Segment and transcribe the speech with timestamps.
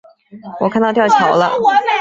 [0.59, 1.51] 我看到吊桥了